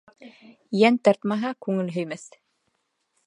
[0.79, 2.25] Йән тартмаһа күңел һөймәҫ.